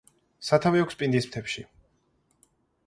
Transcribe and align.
სათავე 0.47 0.81
აქვს 0.85 0.99
პინდის 1.03 1.29
მთებში. 1.31 1.67